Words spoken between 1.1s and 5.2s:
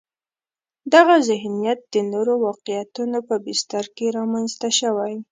ذهنیت د نورو واقعیتونو په بستر کې رامنځته شوی.